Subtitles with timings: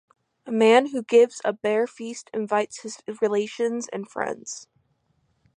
[0.47, 4.65] A man who gives a bear-feast invites his relations and friends.